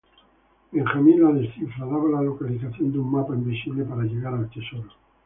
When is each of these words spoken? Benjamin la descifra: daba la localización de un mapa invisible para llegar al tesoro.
Benjamin 0.71 1.21
la 1.21 1.31
descifra: 1.31 1.85
daba 1.85 2.09
la 2.09 2.23
localización 2.23 2.91
de 2.91 2.97
un 2.97 3.11
mapa 3.11 3.35
invisible 3.35 3.83
para 3.85 4.01
llegar 4.01 4.33
al 4.33 4.49
tesoro. 4.49 4.89